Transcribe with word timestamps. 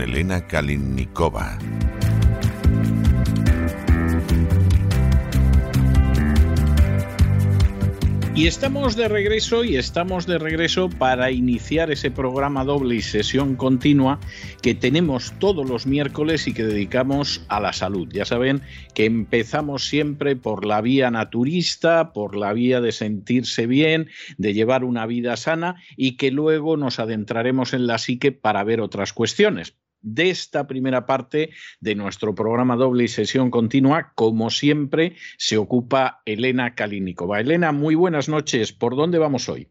Elena 0.00 0.46
Kalinnikova. 0.46 1.58
Y 8.40 8.46
estamos 8.46 8.96
de 8.96 9.06
regreso 9.08 9.64
y 9.64 9.76
estamos 9.76 10.26
de 10.26 10.38
regreso 10.38 10.88
para 10.88 11.30
iniciar 11.30 11.90
ese 11.90 12.10
programa 12.10 12.64
doble 12.64 12.94
y 12.94 13.02
sesión 13.02 13.54
continua 13.54 14.18
que 14.62 14.74
tenemos 14.74 15.34
todos 15.38 15.68
los 15.68 15.86
miércoles 15.86 16.48
y 16.48 16.54
que 16.54 16.64
dedicamos 16.64 17.44
a 17.48 17.60
la 17.60 17.74
salud. 17.74 18.08
Ya 18.10 18.24
saben 18.24 18.62
que 18.94 19.04
empezamos 19.04 19.88
siempre 19.88 20.36
por 20.36 20.64
la 20.64 20.80
vía 20.80 21.10
naturista, 21.10 22.14
por 22.14 22.34
la 22.34 22.54
vía 22.54 22.80
de 22.80 22.92
sentirse 22.92 23.66
bien, 23.66 24.08
de 24.38 24.54
llevar 24.54 24.84
una 24.84 25.04
vida 25.04 25.36
sana 25.36 25.74
y 25.96 26.16
que 26.16 26.30
luego 26.30 26.78
nos 26.78 26.98
adentraremos 26.98 27.74
en 27.74 27.86
la 27.86 27.98
psique 27.98 28.32
para 28.32 28.64
ver 28.64 28.80
otras 28.80 29.12
cuestiones 29.12 29.74
de 30.02 30.30
esta 30.30 30.66
primera 30.66 31.06
parte 31.06 31.50
de 31.80 31.94
nuestro 31.94 32.34
programa 32.34 32.76
doble 32.76 33.04
y 33.04 33.08
sesión 33.08 33.50
continua. 33.50 34.12
Como 34.14 34.50
siempre, 34.50 35.16
se 35.38 35.56
ocupa 35.56 36.22
Elena 36.24 36.74
Kalinikova. 36.74 37.40
Elena, 37.40 37.72
muy 37.72 37.94
buenas 37.94 38.28
noches. 38.28 38.72
¿Por 38.72 38.96
dónde 38.96 39.18
vamos 39.18 39.48
hoy? 39.48 39.68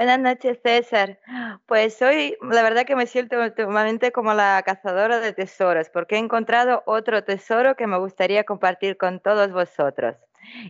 Buenas 0.00 0.20
noches, 0.20 0.58
César. 0.62 1.20
Pues 1.66 2.00
hoy 2.00 2.34
la 2.40 2.62
verdad 2.62 2.86
que 2.86 2.96
me 2.96 3.06
siento 3.06 3.38
últimamente 3.38 4.12
como 4.12 4.32
la 4.32 4.62
cazadora 4.64 5.20
de 5.20 5.34
tesoros, 5.34 5.90
porque 5.90 6.14
he 6.14 6.18
encontrado 6.18 6.82
otro 6.86 7.22
tesoro 7.22 7.76
que 7.76 7.86
me 7.86 7.98
gustaría 7.98 8.44
compartir 8.44 8.96
con 8.96 9.20
todos 9.20 9.52
vosotros. 9.52 10.16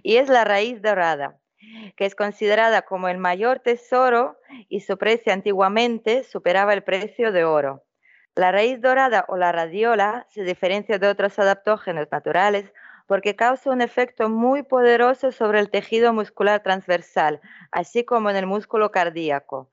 Y 0.03 0.17
es 0.17 0.29
la 0.29 0.45
raíz 0.45 0.83
dorada, 0.83 1.39
que 1.95 2.07
es 2.07 2.17
considerada 2.17 2.83
como 2.83 3.09
el 3.09 3.19
mayor 3.19 3.61
tesoro 3.61 4.37
y 4.69 4.81
su 4.81 4.99
precio 4.99 5.33
antiguamente 5.33 6.25
superaba 6.25 6.75
el 6.75 6.83
precio 6.83 7.31
de 7.31 7.45
oro. 7.45 7.85
La 8.37 8.53
raíz 8.53 8.81
dorada 8.81 9.25
o 9.27 9.37
la 9.37 9.51
radiola 9.51 10.25
se 10.29 10.45
diferencia 10.45 10.99
de 10.99 11.09
otros 11.09 11.37
adaptógenos 11.41 12.07
naturales 12.13 12.73
porque 13.09 13.35
causa 13.35 13.73
un 13.73 13.83
efecto 13.83 14.29
muy 14.29 14.63
poderoso 14.63 15.33
sobre 15.33 15.59
el 15.59 15.69
tejido 15.69 16.13
muscular 16.13 16.63
transversal, 16.63 17.41
así 17.73 18.05
como 18.05 18.31
en 18.31 18.37
el 18.37 18.47
músculo 18.47 18.93
cardíaco. 18.93 19.69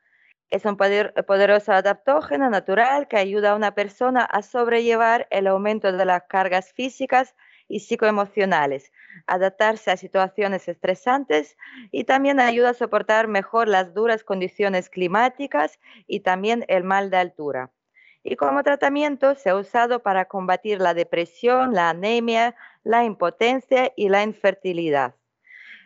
Es 0.50 0.66
un 0.66 0.76
poderoso 0.76 1.72
adaptógeno 1.72 2.50
natural 2.50 3.08
que 3.08 3.18
ayuda 3.18 3.52
a 3.52 3.56
una 3.56 3.76
persona 3.76 4.24
a 4.24 4.42
sobrellevar 4.42 5.28
el 5.30 5.46
aumento 5.46 5.92
de 5.92 6.06
las 6.06 6.24
cargas 6.24 6.74
físicas 6.74 7.36
y 7.68 7.82
psicoemocionales, 7.82 8.92
adaptarse 9.28 9.92
a 9.92 9.98
situaciones 9.98 10.68
estresantes 10.68 11.58
y 11.92 12.06
también 12.06 12.40
ayuda 12.40 12.72
a 12.72 12.74
soportar 12.74 13.28
mejor 13.28 13.68
las 13.68 13.94
duras 13.94 14.24
condiciones 14.24 14.90
climáticas 14.90 15.80
y 16.08 16.22
también 16.22 16.66
el 16.70 16.84
mal 16.84 17.12
de 17.12 17.18
altura 17.18 17.72
y 18.30 18.36
como 18.36 18.62
tratamiento 18.62 19.36
se 19.36 19.50
ha 19.50 19.56
usado 19.56 20.00
para 20.00 20.26
combatir 20.26 20.82
la 20.82 20.94
depresión, 20.94 21.74
la 21.74 21.90
anemia, 21.90 22.56
la 22.84 23.06
impotencia 23.06 23.94
y 23.96 24.10
la 24.10 24.22
infertilidad. 24.22 25.16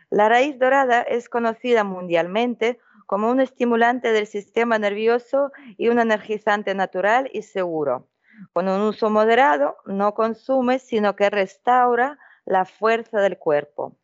La 0.09 0.27
raíz 0.27 0.57
dorada 0.57 1.03
es 1.03 1.29
conocida 1.29 1.83
mundialmente 1.83 2.79
como 3.05 3.29
un 3.29 3.41
estimulante 3.41 4.11
del 4.11 4.25
sistema 4.25 4.79
nervioso 4.79 5.51
y 5.77 5.89
un 5.89 5.99
energizante 5.99 6.73
natural 6.73 7.29
y 7.31 7.43
seguro. 7.43 8.07
Con 8.53 8.67
un 8.67 8.81
uso 8.81 9.11
moderado 9.11 9.77
no 9.85 10.15
consume, 10.15 10.79
sino 10.79 11.15
que 11.15 11.29
restaura 11.29 12.17
la 12.45 12.65
fuerza 12.65 13.21
del 13.21 13.37
cuerpo. 13.37 13.95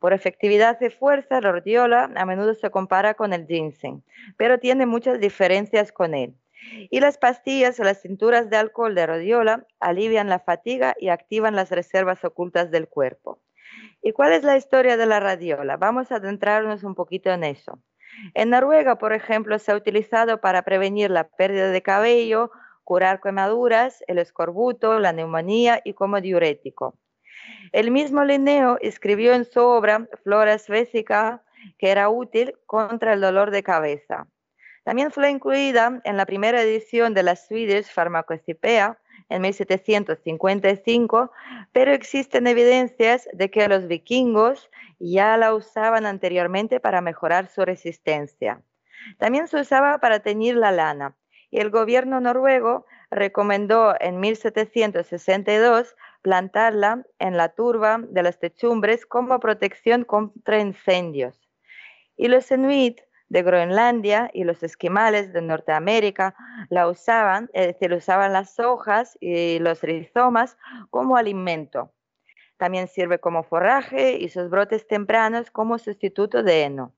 Por 0.00 0.12
efectividad 0.12 0.78
de 0.78 0.90
fuerza, 0.90 1.40
la 1.40 1.50
rhodiola 1.50 2.10
a 2.14 2.26
menudo 2.26 2.52
se 2.52 2.70
compara 2.70 3.14
con 3.14 3.32
el 3.32 3.46
ginseng, 3.46 4.02
pero 4.36 4.58
tiene 4.58 4.84
muchas 4.84 5.18
diferencias 5.18 5.92
con 5.92 6.12
él. 6.12 6.34
Y 6.90 7.00
las 7.00 7.18
pastillas 7.18 7.78
o 7.80 7.84
las 7.84 8.00
cinturas 8.00 8.50
de 8.50 8.56
alcohol 8.56 8.94
de 8.94 9.06
rodiola 9.06 9.66
alivian 9.80 10.28
la 10.28 10.38
fatiga 10.38 10.94
y 10.98 11.08
activan 11.08 11.54
las 11.54 11.70
reservas 11.70 12.24
ocultas 12.24 12.70
del 12.70 12.88
cuerpo. 12.88 13.40
¿Y 14.02 14.12
cuál 14.12 14.32
es 14.32 14.42
la 14.42 14.56
historia 14.56 14.96
de 14.96 15.06
la 15.06 15.20
radiola? 15.20 15.76
Vamos 15.76 16.12
a 16.12 16.16
adentrarnos 16.16 16.84
un 16.84 16.94
poquito 16.94 17.30
en 17.30 17.44
eso. 17.44 17.80
En 18.34 18.50
Noruega, 18.50 18.98
por 18.98 19.12
ejemplo, 19.12 19.58
se 19.58 19.72
ha 19.72 19.76
utilizado 19.76 20.40
para 20.40 20.62
prevenir 20.62 21.10
la 21.10 21.28
pérdida 21.28 21.70
de 21.70 21.82
cabello, 21.82 22.50
curar 22.84 23.20
quemaduras, 23.20 24.02
el 24.06 24.18
escorbuto, 24.18 24.98
la 25.00 25.12
neumonía 25.12 25.80
y 25.84 25.92
como 25.92 26.20
diurético. 26.20 26.98
El 27.72 27.90
mismo 27.90 28.24
Linneo 28.24 28.78
escribió 28.80 29.34
en 29.34 29.44
su 29.44 29.60
obra 29.60 30.08
Flora 30.22 30.56
Svesica 30.58 31.42
que 31.78 31.90
era 31.90 32.08
útil 32.08 32.54
contra 32.66 33.12
el 33.12 33.20
dolor 33.20 33.50
de 33.50 33.62
cabeza. 33.62 34.28
También 34.86 35.10
fue 35.10 35.28
incluida 35.30 36.00
en 36.04 36.16
la 36.16 36.26
primera 36.26 36.62
edición 36.62 37.12
de 37.12 37.24
la 37.24 37.34
Swedish 37.34 37.92
Pharmacopoeia 37.92 38.96
en 39.28 39.42
1755, 39.42 41.32
pero 41.72 41.92
existen 41.92 42.46
evidencias 42.46 43.28
de 43.32 43.50
que 43.50 43.66
los 43.66 43.88
vikingos 43.88 44.70
ya 45.00 45.36
la 45.38 45.54
usaban 45.54 46.06
anteriormente 46.06 46.78
para 46.78 47.00
mejorar 47.00 47.48
su 47.48 47.64
resistencia. 47.64 48.62
También 49.18 49.48
se 49.48 49.58
usaba 49.58 49.98
para 49.98 50.20
teñir 50.20 50.54
la 50.54 50.70
lana 50.70 51.16
y 51.50 51.58
el 51.58 51.70
gobierno 51.70 52.20
noruego 52.20 52.86
recomendó 53.10 53.96
en 53.98 54.20
1762 54.20 55.96
plantarla 56.22 57.04
en 57.18 57.36
la 57.36 57.48
turba 57.48 57.98
de 58.08 58.22
las 58.22 58.38
techumbres 58.38 59.04
como 59.04 59.40
protección 59.40 60.04
contra 60.04 60.60
incendios. 60.60 61.40
Y 62.16 62.28
los 62.28 62.52
inuit 62.52 63.00
de 63.28 63.42
Groenlandia 63.42 64.30
y 64.32 64.44
los 64.44 64.62
esquimales 64.62 65.32
de 65.32 65.42
Norteamérica 65.42 66.34
la 66.68 66.88
usaban, 66.88 67.50
es 67.52 67.66
decir, 67.66 67.92
usaban 67.92 68.32
las 68.32 68.58
hojas 68.60 69.18
y 69.20 69.58
los 69.58 69.82
rizomas 69.82 70.56
como 70.90 71.16
alimento. 71.16 71.92
También 72.56 72.88
sirve 72.88 73.18
como 73.18 73.42
forraje 73.42 74.16
y 74.18 74.28
sus 74.28 74.48
brotes 74.48 74.86
tempranos 74.86 75.50
como 75.50 75.78
sustituto 75.78 76.42
de 76.42 76.62
heno. 76.62 76.94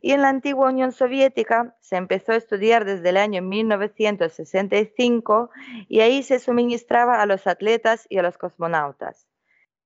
Y 0.00 0.12
en 0.12 0.22
la 0.22 0.28
antigua 0.28 0.68
Unión 0.68 0.92
Soviética 0.92 1.76
se 1.80 1.96
empezó 1.96 2.32
a 2.32 2.36
estudiar 2.36 2.84
desde 2.84 3.08
el 3.10 3.16
año 3.16 3.42
1965 3.42 5.50
y 5.88 6.00
ahí 6.00 6.22
se 6.22 6.38
suministraba 6.38 7.22
a 7.22 7.26
los 7.26 7.46
atletas 7.46 8.06
y 8.08 8.18
a 8.18 8.22
los 8.22 8.36
cosmonautas. 8.36 9.26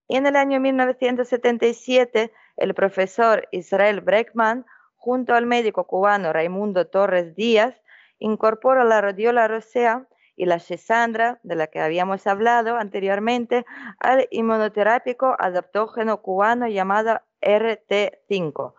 Y 0.08 0.16
en 0.16 0.26
el 0.26 0.36
año 0.36 0.60
1977 0.60 2.32
el 2.56 2.74
profesor 2.74 3.48
Israel 3.52 4.00
Breckman 4.00 4.66
junto 5.02 5.34
al 5.34 5.46
médico 5.46 5.82
cubano 5.84 6.32
Raimundo 6.32 6.86
Torres 6.86 7.34
Díaz, 7.34 7.74
incorpora 8.20 8.84
la 8.84 9.00
radiola 9.00 9.48
rosea 9.48 10.06
y 10.36 10.46
la 10.46 10.60
chesandra, 10.60 11.40
de 11.42 11.56
la 11.56 11.66
que 11.66 11.80
habíamos 11.80 12.28
hablado 12.28 12.76
anteriormente, 12.76 13.66
al 13.98 14.28
inmunoterápico 14.30 15.34
adaptógeno 15.40 16.22
cubano 16.22 16.68
llamado 16.68 17.20
RT5, 17.40 18.74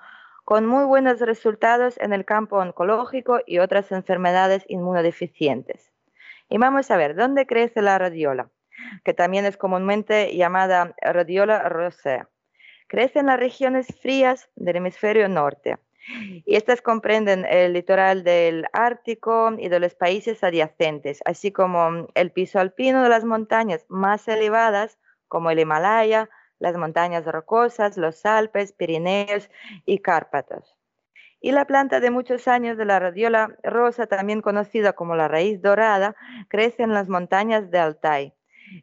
con 0.46 0.66
muy 0.66 0.86
buenos 0.86 1.20
resultados 1.20 1.98
en 2.00 2.14
el 2.14 2.24
campo 2.24 2.56
oncológico 2.56 3.42
y 3.46 3.60
otras 3.60 3.92
enfermedades 3.92 4.64
inmunodeficientes. 4.70 5.92
Y 6.48 6.58
vamos 6.58 6.90
a 6.90 6.96
ver, 6.96 7.16
¿dónde 7.16 7.46
crece 7.46 7.82
la 7.82 7.98
radiola? 7.98 8.50
Que 9.04 9.14
también 9.14 9.44
es 9.44 9.58
comúnmente 9.58 10.34
llamada 10.38 10.96
radiola 11.02 11.68
rosea. 11.68 12.30
Crece 12.88 13.20
en 13.20 13.26
las 13.26 13.42
regiones 13.42 13.88
frías 14.02 14.50
del 14.56 14.78
hemisferio 14.78 15.28
norte 15.28 15.80
y 16.08 16.56
estas 16.56 16.82
comprenden 16.82 17.46
el 17.46 17.74
litoral 17.74 18.24
del 18.24 18.66
Ártico 18.74 19.54
y 19.58 19.70
de 19.70 19.80
los 19.80 19.96
países 19.96 20.44
adyacentes, 20.44 21.22
así 21.26 21.52
como 21.52 22.08
el 22.14 22.32
piso 22.32 22.60
alpino 22.60 23.04
de 23.04 23.10
las 23.10 23.24
montañas 23.24 23.86
más 23.90 24.28
elevadas, 24.28 25.00
como 25.28 25.50
el 25.50 25.60
Himalaya, 25.60 26.30
las 26.60 26.78
montañas 26.78 27.26
rocosas, 27.26 27.98
los 27.98 28.26
Alpes, 28.26 28.74
Pirineos 28.74 29.50
y 29.86 30.00
Cárpatos. 30.00 30.78
Y 31.40 31.52
la 31.52 31.66
planta 31.66 32.00
de 32.00 32.10
muchos 32.10 32.48
años 32.48 32.78
de 32.78 32.86
la 32.86 33.00
radiola 33.00 33.58
rosa, 33.64 34.08
también 34.08 34.42
conocida 34.42 34.94
como 34.94 35.16
la 35.16 35.28
raíz 35.28 35.62
dorada, 35.62 36.16
crece 36.48 36.84
en 36.84 36.94
las 36.94 37.10
montañas 37.10 37.70
de 37.70 37.80
Altai, 37.80 38.34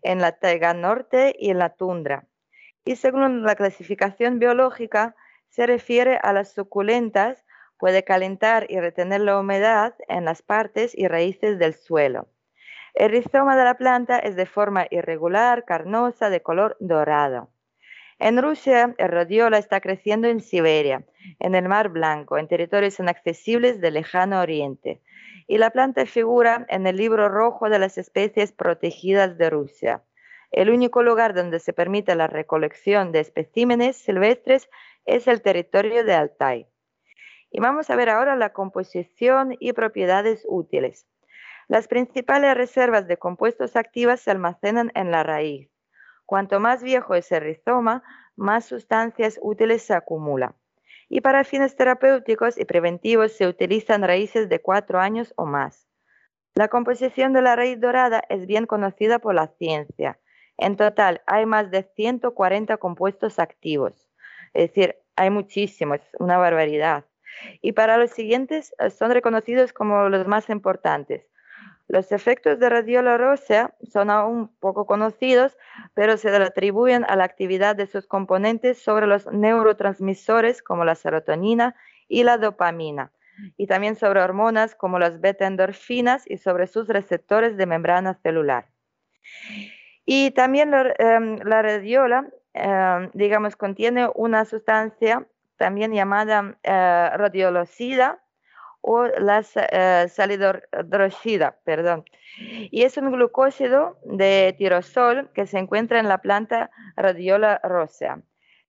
en 0.02 0.20
la 0.20 0.32
taiga 0.32 0.74
norte 0.74 1.34
y 1.38 1.50
en 1.50 1.58
la 1.58 1.70
tundra. 1.70 2.26
Y 2.84 2.96
según 2.96 3.44
la 3.44 3.54
clasificación 3.54 4.38
biológica, 4.38 5.14
se 5.50 5.66
refiere 5.66 6.18
a 6.22 6.32
las 6.32 6.52
suculentas, 6.52 7.44
puede 7.78 8.04
calentar 8.04 8.66
y 8.68 8.80
retener 8.80 9.20
la 9.20 9.38
humedad 9.38 9.94
en 10.08 10.24
las 10.24 10.42
partes 10.42 10.96
y 10.96 11.08
raíces 11.08 11.58
del 11.58 11.74
suelo. 11.74 12.28
El 12.94 13.10
rizoma 13.10 13.56
de 13.56 13.64
la 13.64 13.74
planta 13.74 14.18
es 14.18 14.36
de 14.36 14.46
forma 14.46 14.86
irregular, 14.90 15.64
carnosa, 15.64 16.30
de 16.30 16.42
color 16.42 16.76
dorado. 16.80 17.50
En 18.18 18.40
Rusia, 18.40 18.94
el 18.98 19.08
rodiola 19.08 19.58
está 19.58 19.80
creciendo 19.80 20.28
en 20.28 20.40
Siberia, 20.40 21.04
en 21.38 21.54
el 21.54 21.68
Mar 21.68 21.88
Blanco, 21.88 22.36
en 22.36 22.48
territorios 22.48 22.98
inaccesibles 23.00 23.80
del 23.80 23.94
lejano 23.94 24.40
oriente, 24.40 25.00
y 25.46 25.58
la 25.58 25.70
planta 25.70 26.04
figura 26.04 26.66
en 26.68 26.86
el 26.86 26.96
libro 26.96 27.28
rojo 27.28 27.70
de 27.70 27.78
las 27.78 27.96
especies 27.96 28.52
protegidas 28.52 29.38
de 29.38 29.50
Rusia, 29.50 30.02
el 30.50 30.68
único 30.68 31.02
lugar 31.02 31.32
donde 31.32 31.60
se 31.60 31.72
permite 31.72 32.14
la 32.14 32.26
recolección 32.26 33.12
de 33.12 33.20
especímenes 33.20 33.96
silvestres 33.96 34.68
es 35.04 35.26
el 35.26 35.42
territorio 35.42 36.04
de 36.04 36.14
Altai. 36.14 36.66
Y 37.50 37.60
vamos 37.60 37.90
a 37.90 37.96
ver 37.96 38.10
ahora 38.10 38.36
la 38.36 38.52
composición 38.52 39.56
y 39.58 39.72
propiedades 39.72 40.44
útiles. 40.48 41.06
Las 41.68 41.88
principales 41.88 42.56
reservas 42.56 43.06
de 43.06 43.16
compuestos 43.16 43.76
activos 43.76 44.20
se 44.20 44.30
almacenan 44.30 44.90
en 44.94 45.10
la 45.10 45.22
raíz. 45.22 45.70
Cuanto 46.26 46.60
más 46.60 46.82
viejo 46.82 47.14
es 47.14 47.30
el 47.32 47.42
rizoma, 47.42 48.02
más 48.36 48.64
sustancias 48.64 49.38
útiles 49.42 49.82
se 49.82 49.94
acumulan. 49.94 50.54
Y 51.08 51.20
para 51.20 51.44
fines 51.44 51.76
terapéuticos 51.76 52.58
y 52.58 52.64
preventivos 52.64 53.32
se 53.32 53.46
utilizan 53.46 54.02
raíces 54.02 54.48
de 54.48 54.60
cuatro 54.60 55.00
años 55.00 55.32
o 55.36 55.46
más. 55.46 55.88
La 56.54 56.68
composición 56.68 57.32
de 57.32 57.42
la 57.42 57.54
raíz 57.54 57.80
dorada 57.80 58.22
es 58.28 58.46
bien 58.46 58.66
conocida 58.66 59.20
por 59.20 59.34
la 59.34 59.46
ciencia. 59.46 60.18
En 60.56 60.76
total 60.76 61.22
hay 61.26 61.46
más 61.46 61.70
de 61.70 61.84
140 61.94 62.76
compuestos 62.78 63.38
activos. 63.38 64.09
Es 64.52 64.68
decir, 64.68 64.96
hay 65.16 65.30
muchísimos, 65.30 66.00
una 66.18 66.38
barbaridad. 66.38 67.04
Y 67.62 67.72
para 67.72 67.98
los 67.98 68.10
siguientes 68.10 68.74
eh, 68.78 68.90
son 68.90 69.10
reconocidos 69.10 69.72
como 69.72 70.08
los 70.08 70.26
más 70.26 70.50
importantes. 70.50 71.26
Los 71.88 72.12
efectos 72.12 72.60
de 72.60 72.68
radiola 72.68 73.18
rosa 73.18 73.74
son 73.82 74.10
aún 74.10 74.48
poco 74.60 74.86
conocidos, 74.86 75.56
pero 75.92 76.16
se 76.16 76.28
atribuyen 76.28 77.04
a 77.04 77.16
la 77.16 77.24
actividad 77.24 77.74
de 77.74 77.86
sus 77.86 78.06
componentes 78.06 78.80
sobre 78.80 79.08
los 79.08 79.26
neurotransmisores 79.26 80.62
como 80.62 80.84
la 80.84 80.94
serotonina 80.94 81.74
y 82.06 82.22
la 82.22 82.38
dopamina, 82.38 83.10
y 83.56 83.66
también 83.66 83.96
sobre 83.96 84.22
hormonas 84.22 84.76
como 84.76 85.00
las 85.00 85.20
beta-endorfinas 85.20 86.30
y 86.30 86.36
sobre 86.38 86.68
sus 86.68 86.86
receptores 86.86 87.56
de 87.56 87.66
membrana 87.66 88.14
celular. 88.14 88.68
Y 90.04 90.30
también 90.30 90.70
la, 90.70 90.94
em, 90.96 91.38
radiola, 91.38 92.28
em, 92.54 93.10
digamos, 93.14 93.56
contiene 93.56 94.08
una 94.14 94.44
sustancia 94.44 95.26
también 95.56 95.92
llamada 95.92 96.56
eh, 96.62 97.10
radiolocida, 97.14 98.20
o 98.82 99.06
la 99.06 99.40
uh, 99.40 100.08
salidrosida, 100.08 101.58
perdón. 101.64 102.04
Y 102.70 102.82
es 102.82 102.96
un 102.96 103.10
glucósido 103.10 103.98
de 104.04 104.54
tirosol 104.56 105.30
que 105.34 105.46
se 105.46 105.58
encuentra 105.58 106.00
en 106.00 106.08
la 106.08 106.18
planta 106.18 106.70
radiola 106.96 107.60
rosea. 107.62 108.22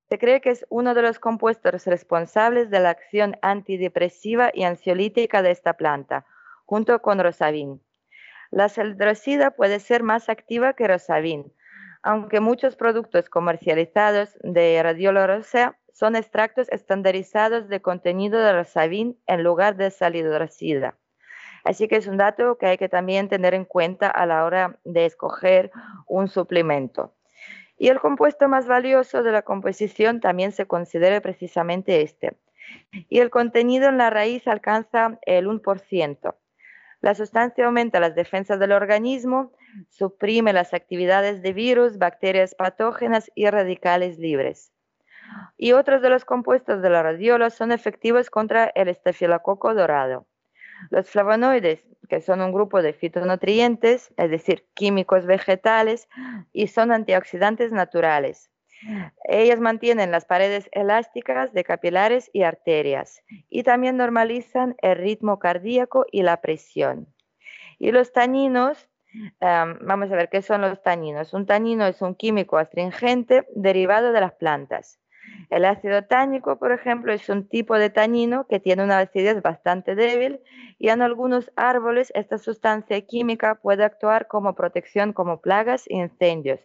Se 0.09 0.17
cree 0.17 0.41
que 0.41 0.49
es 0.49 0.65
uno 0.69 0.93
de 0.93 1.01
los 1.01 1.19
compuestos 1.19 1.85
responsables 1.85 2.69
de 2.69 2.81
la 2.81 2.89
acción 2.89 3.37
antidepresiva 3.41 4.51
y 4.53 4.63
ansiolítica 4.63 5.41
de 5.41 5.51
esta 5.51 5.73
planta, 5.73 6.25
junto 6.65 7.01
con 7.01 7.19
rosavin. 7.19 7.81
La 8.49 8.67
salidrosida 8.67 9.51
puede 9.51 9.79
ser 9.79 10.03
más 10.03 10.27
activa 10.27 10.73
que 10.73 10.87
rosavin, 10.87 11.53
aunque 12.03 12.39
muchos 12.39 12.75
productos 12.75 13.29
comercializados 13.29 14.37
de 14.41 14.81
radiola 14.81 15.27
rosea 15.27 15.77
son 15.93 16.15
extractos 16.15 16.69
estandarizados 16.69 17.67
de 17.67 17.81
contenido 17.81 18.39
de 18.39 18.53
rosavin 18.53 19.19
en 19.27 19.43
lugar 19.43 19.75
de 19.75 19.91
salidrosida. 19.91 20.97
Así 21.63 21.87
que 21.87 21.97
es 21.97 22.07
un 22.07 22.17
dato 22.17 22.57
que 22.57 22.65
hay 22.65 22.77
que 22.77 22.89
también 22.89 23.29
tener 23.29 23.53
en 23.53 23.65
cuenta 23.65 24.07
a 24.07 24.25
la 24.25 24.45
hora 24.45 24.79
de 24.83 25.05
escoger 25.05 25.71
un 26.07 26.27
suplemento. 26.27 27.13
Y 27.77 27.89
el 27.89 27.99
compuesto 27.99 28.47
más 28.47 28.67
valioso 28.67 29.23
de 29.23 29.31
la 29.31 29.41
composición 29.43 30.19
también 30.19 30.51
se 30.51 30.65
considera 30.65 31.19
precisamente 31.21 32.01
este. 32.01 32.37
Y 33.09 33.19
el 33.19 33.29
contenido 33.29 33.89
en 33.89 33.97
la 33.97 34.09
raíz 34.09 34.47
alcanza 34.47 35.19
el 35.25 35.47
1%. 35.47 36.35
La 37.01 37.15
sustancia 37.15 37.65
aumenta 37.65 37.99
las 37.99 38.15
defensas 38.15 38.59
del 38.59 38.71
organismo, 38.71 39.51
suprime 39.89 40.53
las 40.53 40.73
actividades 40.73 41.41
de 41.41 41.53
virus, 41.53 41.97
bacterias 41.97 42.55
patógenas 42.55 43.31
y 43.35 43.49
radicales 43.49 44.17
libres. 44.17 44.71
Y 45.57 45.71
otros 45.73 46.01
de 46.01 46.09
los 46.09 46.25
compuestos 46.25 46.81
de 46.81 46.89
la 46.89 47.03
radiola 47.03 47.49
son 47.49 47.71
efectivos 47.71 48.29
contra 48.29 48.71
el 48.75 48.87
estafilococo 48.87 49.73
dorado. 49.73 50.27
Los 50.89 51.09
flavonoides, 51.09 51.85
que 52.09 52.21
son 52.21 52.41
un 52.41 52.51
grupo 52.51 52.81
de 52.81 52.93
fitonutrientes, 52.93 54.13
es 54.17 54.31
decir, 54.31 54.65
químicos 54.73 55.25
vegetales, 55.25 56.09
y 56.51 56.67
son 56.67 56.91
antioxidantes 56.91 57.71
naturales. 57.71 58.51
Ellas 59.25 59.59
mantienen 59.59 60.11
las 60.11 60.25
paredes 60.25 60.67
elásticas 60.71 61.53
de 61.53 61.63
capilares 61.63 62.31
y 62.33 62.41
arterias 62.43 63.21
y 63.47 63.61
también 63.63 63.95
normalizan 63.95 64.75
el 64.81 64.97
ritmo 64.97 65.37
cardíaco 65.37 66.05
y 66.11 66.23
la 66.23 66.41
presión. 66.41 67.07
Y 67.77 67.91
los 67.91 68.11
taninos, 68.11 68.89
vamos 69.39 70.11
a 70.11 70.15
ver 70.15 70.29
qué 70.29 70.41
son 70.41 70.61
los 70.61 70.81
taninos. 70.81 71.33
Un 71.33 71.45
tanino 71.45 71.85
es 71.85 72.01
un 72.01 72.15
químico 72.15 72.57
astringente 72.57 73.47
derivado 73.55 74.11
de 74.11 74.21
las 74.21 74.33
plantas. 74.33 74.99
El 75.49 75.65
ácido 75.65 76.03
tánico, 76.03 76.57
por 76.57 76.71
ejemplo, 76.71 77.13
es 77.13 77.27
un 77.29 77.47
tipo 77.47 77.77
de 77.77 77.89
tanino 77.89 78.47
que 78.47 78.59
tiene 78.59 78.83
una 78.83 78.99
acidez 78.99 79.41
bastante 79.41 79.95
débil 79.95 80.41
y 80.79 80.89
en 80.89 81.01
algunos 81.01 81.51
árboles 81.55 82.11
esta 82.15 82.37
sustancia 82.37 82.99
química 83.01 83.55
puede 83.55 83.83
actuar 83.83 84.27
como 84.27 84.55
protección 84.55 85.13
como 85.13 85.41
plagas 85.41 85.87
e 85.87 85.95
incendios. 85.95 86.59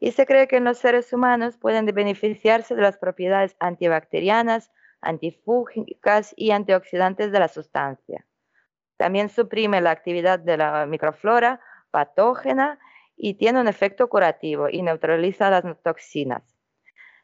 Y 0.00 0.12
se 0.12 0.26
cree 0.26 0.46
que 0.46 0.60
los 0.60 0.78
seres 0.78 1.12
humanos 1.12 1.56
pueden 1.56 1.86
beneficiarse 1.86 2.74
de 2.74 2.82
las 2.82 2.98
propiedades 2.98 3.56
antibacterianas, 3.58 4.70
antifúngicas 5.00 6.32
y 6.36 6.52
antioxidantes 6.52 7.32
de 7.32 7.40
la 7.40 7.48
sustancia. 7.48 8.24
También 8.96 9.28
suprime 9.28 9.80
la 9.80 9.90
actividad 9.90 10.38
de 10.38 10.56
la 10.56 10.86
microflora 10.86 11.60
patógena 11.90 12.78
y 13.16 13.34
tiene 13.34 13.60
un 13.60 13.68
efecto 13.68 14.08
curativo 14.08 14.68
y 14.68 14.82
neutraliza 14.82 15.50
las 15.50 15.64
toxinas. 15.82 16.42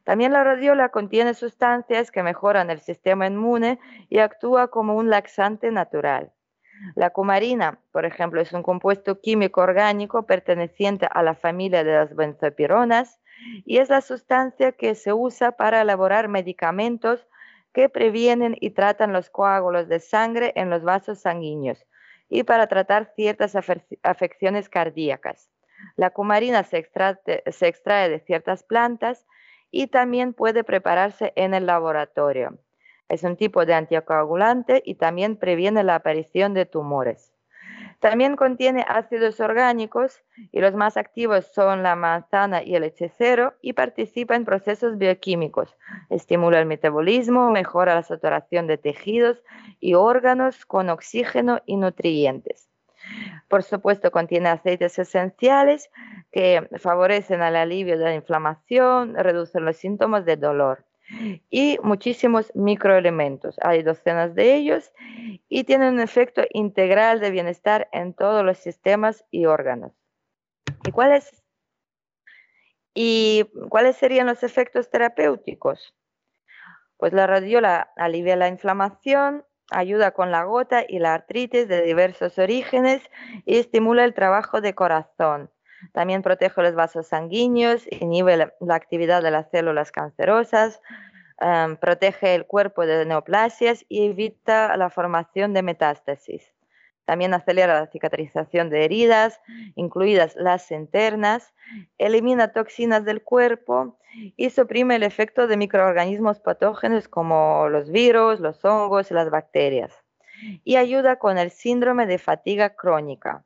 También 0.05 0.33
la 0.33 0.45
radiola 0.45 0.91
contiene 0.91 1.33
sustancias 1.33 2.11
que 2.11 2.23
mejoran 2.23 2.71
el 2.71 2.81
sistema 2.81 3.27
inmune 3.27 3.79
y 4.11 4.19
actúa 4.19 4.69
como 4.69 4.97
un 4.97 5.09
laxante 5.09 5.71
natural. 5.71 6.33
La 6.95 7.11
cumarina, 7.11 7.79
por 7.93 8.05
ejemplo, 8.05 8.41
es 8.41 8.53
un 8.53 8.63
compuesto 8.63 9.21
químico 9.21 9.63
orgánico 9.63 10.27
perteneciente 10.27 11.09
a 11.11 11.23
la 11.23 11.35
familia 11.35 11.85
de 11.85 11.93
las 11.93 12.15
benzopironas 12.15 13.21
y 13.65 13.79
es 13.79 13.89
la 13.89 14.01
sustancia 14.01 14.73
que 14.73 14.95
se 14.95 15.13
usa 15.13 15.53
para 15.53 15.81
elaborar 15.81 16.29
medicamentos 16.29 17.27
que 17.73 17.89
previenen 17.89 18.57
y 18.61 18.71
tratan 18.71 19.13
los 19.13 19.31
coágulos 19.31 19.89
de 19.89 20.01
sangre 20.01 20.53
en 20.57 20.69
los 20.69 20.83
vasos 20.83 21.21
sanguíneos 21.21 21.87
y 22.29 22.45
para 22.45 22.67
tratar 22.67 23.13
ciertas 23.15 23.55
afecciones 24.03 24.69
cardíacas. 24.69 25.51
La 25.97 26.11
cumarina 26.11 26.63
se 26.63 26.79
extrae, 26.79 28.09
de 28.09 28.21
ciertas 28.21 28.63
plantas 28.63 29.27
y 29.71 29.89
también 29.89 30.33
puede 30.33 30.65
prepararse 30.65 31.33
en 31.37 31.53
el 31.55 31.67
laboratorio. 31.67 32.59
Es 33.09 33.23
un 33.23 33.37
tipo 33.37 33.67
de 33.67 33.75
anticoagulante 33.75 34.83
y 34.85 34.95
también 34.95 35.37
previene 35.37 35.85
la 35.85 35.97
aparición 35.97 36.55
de 36.55 36.65
tumores. 36.65 37.34
También 38.01 38.37
contiene 38.37 38.85
ácidos 38.89 39.41
orgánicos 39.41 40.23
y 40.53 40.61
los 40.61 40.75
más 40.75 40.97
activos 40.97 41.47
son 41.53 41.83
la 41.83 41.97
manzana 41.97 42.63
y 42.63 42.75
el 42.75 42.85
hechicero 42.85 43.55
y 43.63 43.73
participa 43.73 44.37
en 44.37 44.45
procesos 44.45 44.99
bioquímicos. 44.99 45.77
Estimula 46.11 46.59
el 46.61 46.67
metabolismo, 46.67 47.51
mejora 47.51 47.95
la 47.95 48.03
saturación 48.03 48.67
de 48.67 48.79
tejidos 48.79 49.43
y 49.81 49.95
órganos 49.95 50.67
con 50.67 50.91
oxígeno 50.91 51.61
y 51.67 51.77
nutrientes. 51.77 52.69
Por 53.49 53.63
supuesto, 53.63 54.11
contiene 54.11 54.49
aceites 54.49 54.99
esenciales 54.99 55.91
que 56.33 56.69
favorecen 56.79 57.43
el 57.43 57.57
alivio 57.57 57.99
de 57.99 58.05
la 58.05 58.15
inflamación, 58.15 59.15
reducen 59.15 59.65
los 59.65 59.77
síntomas 59.77 60.25
de 60.25 60.37
dolor 60.37 60.85
y 61.51 61.79
muchísimos 61.83 62.51
microelementos. 62.55 63.57
Hay 63.63 63.83
docenas 63.83 64.35
de 64.35 64.55
ellos 64.55 64.93
y 65.49 65.65
tienen 65.65 65.95
un 65.95 66.01
efecto 66.01 66.43
integral 66.51 67.21
de 67.21 67.31
bienestar 67.31 67.89
en 67.93 68.15
todos 68.15 68.45
los 68.45 68.59
sistemas 68.59 69.25
y 69.31 69.47
órganos. 69.47 69.93
¿Y 70.87 70.91
cuáles, 70.93 71.43
y 72.95 73.45
cuáles 73.69 73.97
serían 73.97 74.27
los 74.27 74.43
efectos 74.43 74.91
terapéuticos? 74.91 75.95
Pues 76.97 77.13
la 77.13 77.27
radiola 77.27 77.93
alivia 77.97 78.37
la 78.37 78.49
inflamación, 78.49 79.45
ayuda 79.71 80.13
con 80.13 80.31
la 80.31 80.45
gota 80.45 80.85
y 80.87 80.99
la 80.99 81.15
artritis 81.15 81.69
de 81.69 81.83
diversos 81.83 82.39
orígenes 82.39 83.03
y 83.45 83.59
estimula 83.59 84.05
el 84.05 84.15
trabajo 84.15 84.61
de 84.61 84.75
corazón. 84.75 85.51
También 85.95 86.23
protege 86.23 86.61
los 86.61 86.75
vasos 86.75 87.07
sanguíneos, 87.07 87.87
inhibe 88.01 88.37
la 88.37 88.75
actividad 88.75 89.23
de 89.23 89.31
las 89.31 89.49
células 89.51 89.93
cancerosas, 89.93 90.83
em, 91.41 91.77
protege 91.77 92.35
el 92.35 92.47
cuerpo 92.47 92.85
de 92.85 93.07
neoplasias 93.07 93.85
y 93.89 94.07
evita 94.07 94.77
la 94.77 94.91
formación 94.91 95.55
de 95.55 95.63
metástasis. 95.63 96.53
También 97.05 97.33
acelera 97.33 97.79
la 97.79 97.87
cicatrización 97.87 98.71
de 98.71 98.85
heridas, 98.85 99.41
incluidas 99.77 100.35
las 100.35 100.73
internas, 100.73 101.55
elimina 101.97 102.53
toxinas 102.53 103.05
del 103.05 103.23
cuerpo 103.23 103.97
y 104.37 104.51
suprime 104.51 104.97
el 104.97 105.05
efecto 105.05 105.47
de 105.47 105.57
microorganismos 105.57 106.41
patógenos 106.41 107.07
como 107.07 107.69
los 107.69 107.93
virus, 107.93 108.41
los 108.41 108.65
hongos 108.65 109.13
y 109.13 109.15
las 109.15 109.31
bacterias. 109.31 109.93
Y 110.65 110.75
ayuda 110.75 111.21
con 111.21 111.39
el 111.39 111.53
síndrome 111.53 112.07
de 112.07 112.19
fatiga 112.19 112.71
crónica. 112.71 113.45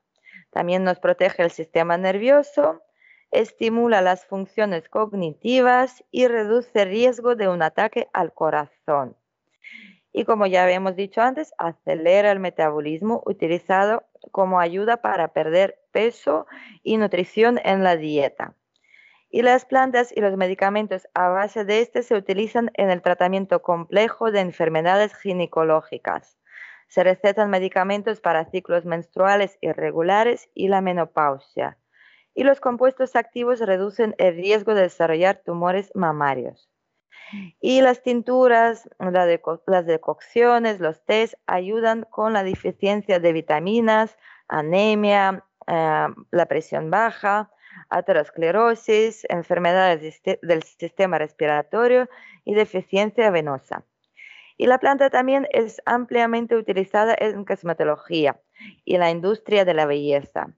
También 0.50 0.84
nos 0.84 0.98
protege 0.98 1.42
el 1.42 1.50
sistema 1.50 1.96
nervioso, 1.96 2.82
estimula 3.30 4.00
las 4.00 4.24
funciones 4.26 4.88
cognitivas 4.88 6.04
y 6.10 6.26
reduce 6.26 6.82
el 6.82 6.88
riesgo 6.88 7.34
de 7.36 7.48
un 7.48 7.62
ataque 7.62 8.08
al 8.12 8.32
corazón. 8.32 9.16
Y 10.12 10.24
como 10.24 10.46
ya 10.46 10.64
habíamos 10.64 10.96
dicho 10.96 11.20
antes, 11.20 11.52
acelera 11.58 12.32
el 12.32 12.40
metabolismo 12.40 13.22
utilizado 13.26 14.04
como 14.32 14.58
ayuda 14.58 14.98
para 14.98 15.28
perder 15.28 15.78
peso 15.92 16.46
y 16.82 16.96
nutrición 16.96 17.60
en 17.62 17.84
la 17.84 17.96
dieta. 17.96 18.54
Y 19.30 19.42
las 19.42 19.66
plantas 19.66 20.10
y 20.16 20.20
los 20.20 20.36
medicamentos 20.36 21.06
a 21.12 21.28
base 21.28 21.64
de 21.64 21.80
este 21.80 22.02
se 22.02 22.14
utilizan 22.14 22.70
en 22.74 22.90
el 22.90 23.02
tratamiento 23.02 23.60
complejo 23.60 24.30
de 24.30 24.40
enfermedades 24.40 25.14
ginecológicas. 25.14 26.38
Se 26.88 27.04
recetan 27.04 27.50
medicamentos 27.50 28.20
para 28.20 28.50
ciclos 28.50 28.84
menstruales 28.84 29.58
irregulares 29.60 30.50
y 30.54 30.68
la 30.68 30.80
menopausia. 30.80 31.78
Y 32.34 32.44
los 32.44 32.60
compuestos 32.60 33.16
activos 33.16 33.60
reducen 33.60 34.14
el 34.18 34.36
riesgo 34.36 34.74
de 34.74 34.82
desarrollar 34.82 35.42
tumores 35.44 35.90
mamarios. 35.94 36.70
Y 37.60 37.82
las 37.82 38.02
tinturas, 38.02 38.88
las 38.98 39.86
decocciones, 39.86 40.80
los 40.80 41.04
tés 41.04 41.36
ayudan 41.46 42.06
con 42.08 42.32
la 42.32 42.42
deficiencia 42.42 43.18
de 43.18 43.32
vitaminas, 43.32 44.16
anemia, 44.48 45.44
eh, 45.66 46.06
la 46.30 46.46
presión 46.46 46.90
baja, 46.90 47.50
aterosclerosis, 47.90 49.26
enfermedades 49.28 50.22
del 50.42 50.62
sistema 50.62 51.18
respiratorio 51.18 52.08
y 52.44 52.54
deficiencia 52.54 53.30
venosa. 53.30 53.84
Y 54.58 54.66
la 54.66 54.78
planta 54.78 55.08
también 55.08 55.46
es 55.52 55.80
ampliamente 55.86 56.56
utilizada 56.56 57.14
en 57.16 57.44
cosmetología 57.44 58.40
y 58.84 58.98
la 58.98 59.10
industria 59.10 59.64
de 59.64 59.72
la 59.72 59.86
belleza. 59.86 60.48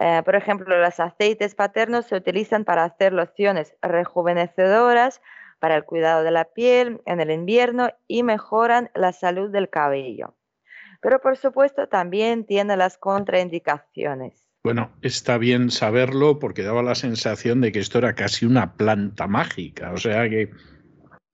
Eh, 0.00 0.22
por 0.24 0.36
ejemplo, 0.36 0.78
los 0.78 1.00
aceites 1.00 1.56
paternos 1.56 2.06
se 2.06 2.14
utilizan 2.14 2.64
para 2.64 2.84
hacer 2.84 3.12
lociones 3.12 3.74
rejuvenecedoras 3.82 5.20
para 5.58 5.74
el 5.76 5.84
cuidado 5.84 6.22
de 6.22 6.30
la 6.30 6.44
piel 6.44 7.00
en 7.06 7.20
el 7.20 7.32
invierno 7.32 7.88
y 8.06 8.22
mejoran 8.22 8.90
la 8.94 9.12
salud 9.12 9.50
del 9.50 9.68
cabello. 9.68 10.36
Pero 11.00 11.20
por 11.20 11.36
supuesto 11.36 11.88
también 11.88 12.44
tiene 12.44 12.76
las 12.76 12.98
contraindicaciones. 12.98 14.48
Bueno, 14.62 14.92
está 15.02 15.38
bien 15.38 15.70
saberlo 15.70 16.38
porque 16.38 16.62
daba 16.62 16.82
la 16.82 16.94
sensación 16.94 17.60
de 17.60 17.72
que 17.72 17.80
esto 17.80 17.98
era 17.98 18.14
casi 18.14 18.46
una 18.46 18.74
planta 18.74 19.26
mágica, 19.26 19.92
o 19.92 19.98
sea 19.98 20.28
que 20.28 20.50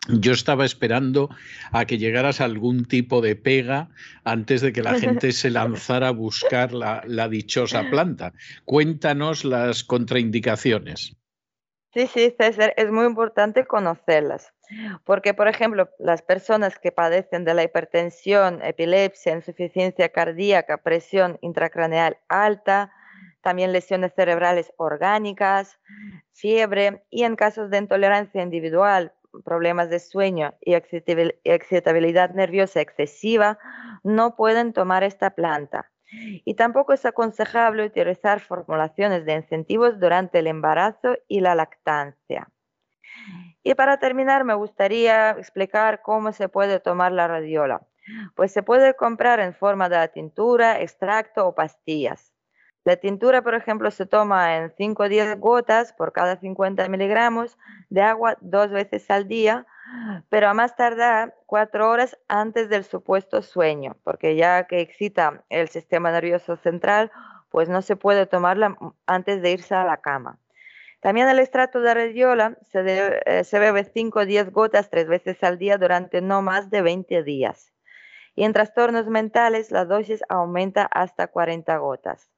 yo 0.08 0.32
estaba 0.32 0.64
esperando 0.64 1.28
a 1.72 1.84
que 1.84 1.98
llegaras 1.98 2.40
a 2.40 2.44
algún 2.44 2.86
tipo 2.86 3.20
de 3.20 3.36
pega 3.36 3.90
antes 4.24 4.60
de 4.62 4.72
que 4.72 4.82
la 4.82 4.98
gente 4.98 5.32
se 5.32 5.50
lanzara 5.50 6.08
a 6.08 6.12
buscar 6.12 6.72
la, 6.72 7.28
dichosa 7.28 7.84
planta. 7.90 8.32
Cuéntanos 8.64 9.44
las 9.44 9.84
contraindicaciones. 9.84 11.16
Sí, 11.92 12.06
sí, 12.06 12.34
César, 12.38 12.72
es 12.76 12.90
muy 12.90 13.04
importante 13.04 13.66
conocerlas. 13.66 14.52
Porque, 15.04 15.34
por 15.34 15.48
ejemplo, 15.48 15.90
las 15.98 16.22
personas 16.22 16.78
que 16.78 16.92
padecen 16.92 17.44
de 17.44 17.54
la 17.54 17.64
hipertensión, 17.64 18.62
epilepsia, 18.62 19.34
insuficiencia 19.34 20.10
cardíaca, 20.10 20.78
presión 20.78 21.38
intracraneal 21.42 22.18
alta, 22.28 22.92
también 23.42 23.72
lesiones 23.72 24.12
cerebrales 24.14 24.72
orgánicas, 24.76 25.78
fiebre 26.32 27.02
y 27.10 27.24
en 27.24 27.34
casos 27.34 27.70
de 27.70 27.78
intolerancia 27.78 28.42
individual 28.42 29.12
problemas 29.44 29.90
de 29.90 29.98
sueño 29.98 30.54
y 30.60 30.74
excitabilidad 30.74 32.30
nerviosa 32.30 32.80
excesiva 32.80 33.58
no 34.02 34.36
pueden 34.36 34.72
tomar 34.72 35.04
esta 35.04 35.30
planta. 35.30 35.90
Y 36.12 36.54
tampoco 36.54 36.92
es 36.92 37.06
aconsejable 37.06 37.84
utilizar 37.84 38.40
formulaciones 38.40 39.24
de 39.24 39.34
incentivos 39.34 40.00
durante 40.00 40.40
el 40.40 40.48
embarazo 40.48 41.16
y 41.28 41.40
la 41.40 41.54
lactancia. 41.54 42.48
Y 43.62 43.74
para 43.74 43.98
terminar, 43.98 44.44
me 44.44 44.54
gustaría 44.54 45.30
explicar 45.30 46.02
cómo 46.02 46.32
se 46.32 46.48
puede 46.48 46.80
tomar 46.80 47.12
la 47.12 47.28
radiola. 47.28 47.86
Pues 48.34 48.52
se 48.52 48.62
puede 48.62 48.94
comprar 48.94 49.38
en 49.40 49.54
forma 49.54 49.88
de 49.88 50.08
tintura, 50.08 50.80
extracto 50.80 51.46
o 51.46 51.54
pastillas. 51.54 52.32
La 52.90 52.96
tintura, 52.96 53.40
por 53.40 53.54
ejemplo, 53.54 53.88
se 53.92 54.04
toma 54.04 54.56
en 54.56 54.72
5 54.76 55.04
o 55.04 55.08
10 55.08 55.38
gotas 55.38 55.92
por 55.92 56.12
cada 56.12 56.34
50 56.40 56.88
miligramos 56.88 57.56
de 57.88 58.02
agua 58.02 58.36
dos 58.40 58.72
veces 58.72 59.08
al 59.12 59.28
día, 59.28 59.64
pero 60.28 60.48
a 60.48 60.54
más 60.54 60.74
tardar 60.74 61.36
cuatro 61.46 61.88
horas 61.88 62.18
antes 62.26 62.68
del 62.68 62.82
supuesto 62.82 63.42
sueño, 63.42 63.96
porque 64.02 64.34
ya 64.34 64.66
que 64.66 64.80
excita 64.80 65.44
el 65.50 65.68
sistema 65.68 66.10
nervioso 66.10 66.56
central, 66.56 67.12
pues 67.48 67.68
no 67.68 67.80
se 67.80 67.94
puede 67.94 68.26
tomarla 68.26 68.76
antes 69.06 69.40
de 69.40 69.52
irse 69.52 69.76
a 69.76 69.84
la 69.84 69.98
cama. 69.98 70.40
También 70.98 71.28
el 71.28 71.38
extracto 71.38 71.80
de 71.80 71.94
radiola 71.94 72.58
se, 72.72 73.20
eh, 73.24 73.44
se 73.44 73.58
bebe 73.60 73.84
5 73.84 74.18
o 74.18 74.26
10 74.26 74.50
gotas 74.50 74.90
tres 74.90 75.06
veces 75.06 75.44
al 75.44 75.58
día 75.58 75.78
durante 75.78 76.22
no 76.22 76.42
más 76.42 76.70
de 76.70 76.82
20 76.82 77.22
días. 77.22 77.72
Y 78.34 78.42
en 78.42 78.52
trastornos 78.52 79.06
mentales 79.06 79.70
la 79.70 79.84
dosis 79.84 80.24
aumenta 80.28 80.86
hasta 80.86 81.28
40 81.28 81.76
gotas. 81.76 82.32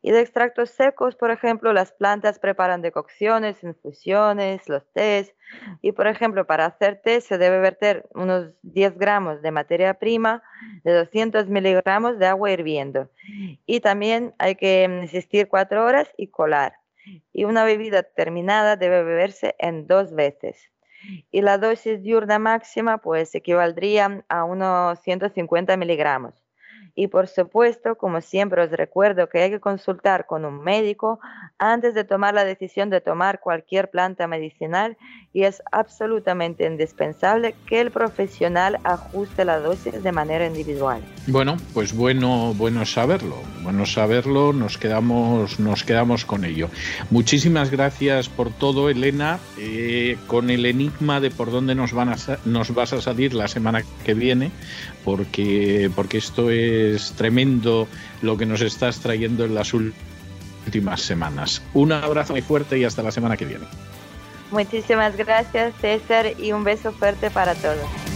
Y 0.00 0.12
de 0.12 0.20
extractos 0.20 0.70
secos, 0.70 1.16
por 1.16 1.30
ejemplo, 1.30 1.72
las 1.72 1.92
plantas 1.92 2.38
preparan 2.38 2.82
decocciones, 2.82 3.64
infusiones, 3.64 4.68
los 4.68 4.86
tés. 4.92 5.34
Y, 5.82 5.92
por 5.92 6.06
ejemplo, 6.06 6.46
para 6.46 6.66
hacer 6.66 7.00
té 7.02 7.20
se 7.20 7.36
debe 7.36 7.58
verter 7.58 8.08
unos 8.14 8.52
10 8.62 8.96
gramos 8.96 9.42
de 9.42 9.50
materia 9.50 9.94
prima 9.94 10.42
de 10.84 10.92
200 10.92 11.48
miligramos 11.48 12.18
de 12.18 12.26
agua 12.26 12.50
hirviendo. 12.52 13.10
Y 13.66 13.80
también 13.80 14.34
hay 14.38 14.54
que 14.54 14.84
insistir 14.84 15.48
cuatro 15.48 15.84
horas 15.84 16.08
y 16.16 16.28
colar. 16.28 16.74
Y 17.32 17.44
una 17.44 17.64
bebida 17.64 18.02
terminada 18.02 18.76
debe 18.76 19.02
beberse 19.02 19.56
en 19.58 19.86
dos 19.86 20.14
veces. 20.14 20.70
Y 21.30 21.42
la 21.42 21.58
dosis 21.58 22.02
diurna 22.02 22.38
máxima 22.38 22.98
pues 22.98 23.34
equivaldría 23.34 24.24
a 24.28 24.44
unos 24.44 25.00
150 25.00 25.76
miligramos. 25.76 26.47
Y 26.98 27.06
por 27.06 27.28
supuesto, 27.28 27.94
como 27.94 28.20
siempre 28.20 28.60
os 28.60 28.72
recuerdo 28.72 29.28
que 29.28 29.38
hay 29.38 29.50
que 29.50 29.60
consultar 29.60 30.26
con 30.26 30.44
un 30.44 30.64
médico 30.64 31.20
antes 31.56 31.94
de 31.94 32.02
tomar 32.02 32.34
la 32.34 32.44
decisión 32.44 32.90
de 32.90 33.00
tomar 33.00 33.38
cualquier 33.38 33.88
planta 33.88 34.26
medicinal 34.26 34.96
y 35.32 35.44
es 35.44 35.62
absolutamente 35.70 36.66
indispensable 36.66 37.54
que 37.68 37.80
el 37.80 37.92
profesional 37.92 38.80
ajuste 38.82 39.44
la 39.44 39.60
dosis 39.60 40.02
de 40.02 40.10
manera 40.10 40.44
individual. 40.46 41.00
Bueno, 41.28 41.56
pues 41.72 41.94
bueno, 41.94 42.52
bueno 42.54 42.84
saberlo, 42.84 43.36
bueno 43.62 43.86
saberlo, 43.86 44.52
nos 44.52 44.76
quedamos, 44.76 45.60
nos 45.60 45.84
quedamos 45.84 46.24
con 46.24 46.44
ello. 46.44 46.68
Muchísimas 47.10 47.70
gracias 47.70 48.28
por 48.28 48.50
todo, 48.50 48.90
Elena, 48.90 49.38
eh, 49.56 50.16
con 50.26 50.50
el 50.50 50.66
enigma 50.66 51.20
de 51.20 51.30
por 51.30 51.52
dónde 51.52 51.76
nos, 51.76 51.92
van 51.92 52.08
a, 52.08 52.16
nos 52.44 52.74
vas 52.74 52.92
a 52.92 53.00
salir 53.00 53.34
la 53.34 53.46
semana 53.46 53.84
que 54.04 54.14
viene, 54.14 54.50
porque, 55.04 55.90
porque 55.94 56.18
esto 56.18 56.50
es 56.94 57.12
tremendo 57.12 57.88
lo 58.22 58.36
que 58.36 58.46
nos 58.46 58.60
estás 58.60 59.00
trayendo 59.00 59.44
en 59.44 59.54
las 59.54 59.72
últimas 59.74 61.00
semanas. 61.00 61.62
Un 61.74 61.92
abrazo 61.92 62.32
muy 62.32 62.42
fuerte 62.42 62.78
y 62.78 62.84
hasta 62.84 63.02
la 63.02 63.10
semana 63.10 63.36
que 63.36 63.44
viene. 63.44 63.66
Muchísimas 64.50 65.16
gracias 65.16 65.74
César 65.80 66.32
y 66.38 66.52
un 66.52 66.64
beso 66.64 66.92
fuerte 66.92 67.30
para 67.30 67.54
todos. 67.54 68.07